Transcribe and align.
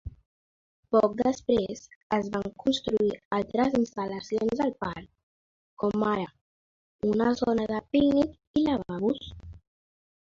Poc 0.93 1.11
després, 1.17 1.81
es 2.15 2.29
van 2.35 2.47
construir 2.63 3.09
altres 3.37 3.75
instal·lacions 3.79 4.63
al 4.65 4.73
parc, 4.85 5.05
com 5.83 6.07
ara 6.13 6.25
una 7.11 7.29
zona 7.43 7.67
de 7.73 7.83
pícnic 7.97 8.61
i 8.63 8.65
lavabos. 8.71 9.29